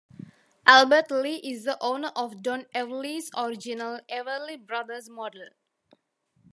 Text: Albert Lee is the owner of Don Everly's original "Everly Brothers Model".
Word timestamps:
Albert 0.65 1.11
Lee 1.11 1.35
is 1.43 1.63
the 1.63 1.77
owner 1.79 2.11
of 2.15 2.41
Don 2.41 2.65
Everly's 2.73 3.29
original 3.37 3.99
"Everly 4.09 4.57
Brothers 4.59 5.07
Model". 5.07 5.49